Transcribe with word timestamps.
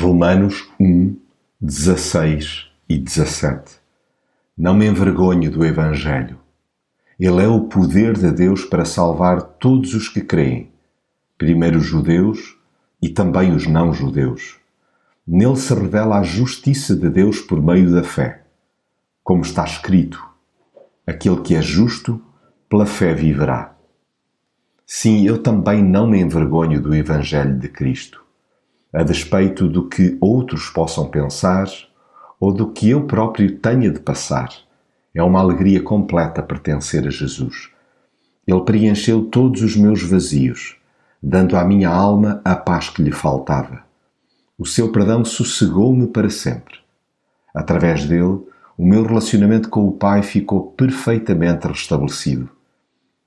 Romanos 0.00 0.66
1, 0.80 1.14
16 1.60 2.70
e 2.88 2.96
17. 2.96 3.72
Não 4.56 4.72
me 4.72 4.86
envergonho 4.86 5.50
do 5.50 5.62
Evangelho. 5.62 6.38
Ele 7.18 7.42
é 7.42 7.46
o 7.46 7.64
poder 7.64 8.16
de 8.16 8.30
Deus 8.32 8.64
para 8.64 8.86
salvar 8.86 9.42
todos 9.42 9.92
os 9.92 10.08
que 10.08 10.22
creem, 10.22 10.70
primeiro 11.36 11.76
os 11.76 11.84
judeus 11.84 12.56
e 13.02 13.10
também 13.10 13.54
os 13.54 13.66
não-judeus. 13.66 14.56
Nele 15.26 15.56
se 15.56 15.74
revela 15.74 16.20
a 16.20 16.22
justiça 16.22 16.96
de 16.96 17.10
Deus 17.10 17.42
por 17.42 17.62
meio 17.62 17.92
da 17.92 18.02
fé. 18.02 18.44
Como 19.22 19.42
está 19.42 19.64
escrito: 19.66 20.18
aquele 21.06 21.42
que 21.42 21.54
é 21.54 21.60
justo, 21.60 22.18
pela 22.70 22.86
fé 22.86 23.12
viverá. 23.12 23.76
Sim, 24.86 25.26
eu 25.26 25.42
também 25.42 25.84
não 25.84 26.06
me 26.06 26.18
envergonho 26.18 26.80
do 26.80 26.94
Evangelho 26.94 27.58
de 27.58 27.68
Cristo 27.68 28.29
a 28.92 29.02
despeito 29.02 29.68
do 29.68 29.88
que 29.88 30.16
outros 30.20 30.68
possam 30.68 31.08
pensar 31.08 31.68
ou 32.38 32.52
do 32.52 32.70
que 32.70 32.90
eu 32.90 33.04
próprio 33.06 33.58
tenha 33.58 33.90
de 33.90 34.00
passar. 34.00 34.50
É 35.14 35.22
uma 35.22 35.40
alegria 35.40 35.82
completa 35.82 36.42
pertencer 36.42 37.06
a 37.06 37.10
Jesus. 37.10 37.70
Ele 38.46 38.60
preencheu 38.62 39.24
todos 39.24 39.62
os 39.62 39.76
meus 39.76 40.02
vazios, 40.02 40.76
dando 41.22 41.56
à 41.56 41.64
minha 41.64 41.88
alma 41.88 42.40
a 42.44 42.56
paz 42.56 42.88
que 42.88 43.02
lhe 43.02 43.12
faltava. 43.12 43.82
O 44.58 44.66
seu 44.66 44.90
perdão 44.90 45.24
sossegou-me 45.24 46.06
para 46.06 46.30
sempre. 46.30 46.78
Através 47.54 48.06
dele, 48.06 48.40
o 48.76 48.86
meu 48.86 49.02
relacionamento 49.04 49.68
com 49.68 49.86
o 49.86 49.92
Pai 49.92 50.22
ficou 50.22 50.72
perfeitamente 50.72 51.66
restabelecido. 51.66 52.48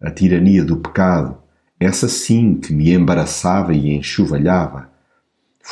A 0.00 0.10
tirania 0.10 0.64
do 0.64 0.76
pecado, 0.76 1.38
essa 1.78 2.08
sim 2.08 2.54
que 2.54 2.72
me 2.72 2.92
embaraçava 2.92 3.72
e 3.72 3.94
enxovalhava, 3.94 4.89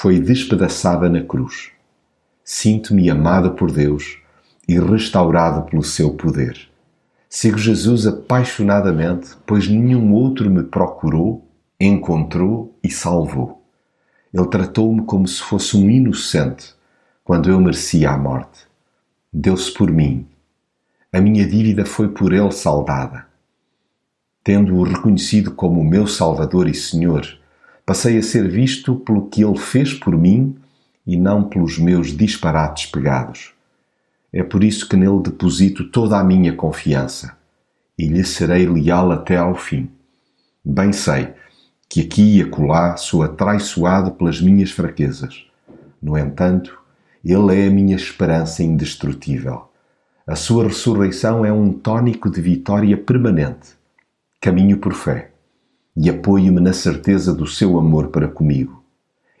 foi 0.00 0.20
despedaçada 0.20 1.08
na 1.08 1.24
cruz. 1.24 1.72
Sinto-me 2.44 3.10
amado 3.10 3.54
por 3.54 3.72
Deus 3.72 4.18
e 4.68 4.78
restaurado 4.78 5.68
pelo 5.68 5.82
seu 5.82 6.14
poder. 6.14 6.68
Sigo 7.28 7.58
Jesus 7.58 8.06
apaixonadamente, 8.06 9.30
pois 9.44 9.66
nenhum 9.66 10.12
outro 10.12 10.48
me 10.48 10.62
procurou, 10.62 11.44
encontrou 11.80 12.78
e 12.80 12.88
salvou. 12.88 13.60
Ele 14.32 14.46
tratou-me 14.46 15.02
como 15.02 15.26
se 15.26 15.42
fosse 15.42 15.76
um 15.76 15.90
inocente 15.90 16.76
quando 17.24 17.50
eu 17.50 17.60
merecia 17.60 18.12
a 18.12 18.16
morte. 18.16 18.68
Deu-se 19.32 19.74
por 19.74 19.90
mim. 19.90 20.28
A 21.12 21.20
minha 21.20 21.44
dívida 21.44 21.84
foi 21.84 22.06
por 22.06 22.32
ele 22.32 22.52
saldada. 22.52 23.26
Tendo-o 24.44 24.84
reconhecido 24.84 25.50
como 25.50 25.82
meu 25.82 26.06
Salvador 26.06 26.68
e 26.68 26.74
Senhor, 26.74 27.26
Passei 27.88 28.18
a 28.18 28.22
ser 28.22 28.46
visto 28.46 28.96
pelo 28.96 29.28
que 29.28 29.42
ele 29.42 29.56
fez 29.56 29.94
por 29.94 30.14
mim 30.14 30.54
e 31.06 31.16
não 31.16 31.44
pelos 31.44 31.78
meus 31.78 32.14
disparates 32.14 32.84
pegados. 32.84 33.54
É 34.30 34.42
por 34.42 34.62
isso 34.62 34.86
que 34.86 34.94
nele 34.94 35.22
deposito 35.22 35.88
toda 35.88 36.18
a 36.18 36.22
minha 36.22 36.52
confiança 36.52 37.34
e 37.98 38.06
lhe 38.06 38.22
serei 38.24 38.68
leal 38.68 39.10
até 39.10 39.38
ao 39.38 39.54
fim. 39.54 39.88
Bem 40.62 40.92
sei 40.92 41.32
que 41.88 42.02
aqui 42.02 42.36
e 42.36 42.42
acolá 42.42 42.94
sou 42.98 43.22
atraiçoado 43.22 44.10
pelas 44.10 44.38
minhas 44.38 44.70
fraquezas. 44.70 45.46
No 46.02 46.18
entanto, 46.18 46.78
ele 47.24 47.58
é 47.58 47.68
a 47.68 47.70
minha 47.70 47.96
esperança 47.96 48.62
indestrutível. 48.62 49.66
A 50.26 50.36
sua 50.36 50.64
ressurreição 50.64 51.42
é 51.42 51.50
um 51.50 51.72
tónico 51.72 52.30
de 52.30 52.42
vitória 52.42 52.98
permanente. 52.98 53.70
Caminho 54.42 54.76
por 54.76 54.92
fé 54.92 55.30
e 55.98 56.08
apoio-me 56.08 56.60
na 56.60 56.72
certeza 56.72 57.34
do 57.34 57.46
seu 57.46 57.76
amor 57.76 58.06
para 58.08 58.28
comigo. 58.28 58.84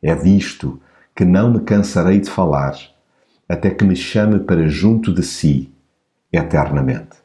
É 0.00 0.14
disto 0.14 0.80
que 1.14 1.24
não 1.24 1.52
me 1.52 1.60
cansarei 1.60 2.20
de 2.20 2.30
falar, 2.30 2.76
até 3.48 3.70
que 3.70 3.84
me 3.84 3.96
chame 3.96 4.38
para 4.38 4.68
junto 4.68 5.12
de 5.12 5.24
si, 5.24 5.72
eternamente. 6.32 7.24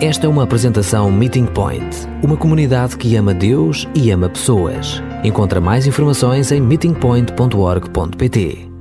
Esta 0.00 0.26
é 0.26 0.28
uma 0.28 0.42
apresentação 0.42 1.08
Meeting 1.10 1.46
Point, 1.46 2.06
uma 2.22 2.36
comunidade 2.36 2.98
que 2.98 3.16
ama 3.16 3.32
Deus 3.32 3.88
e 3.94 4.10
ama 4.10 4.28
pessoas. 4.28 5.02
Encontra 5.22 5.62
mais 5.62 5.86
informações 5.86 6.52
em 6.52 6.60
meetingpoint.org.pt. 6.60 8.73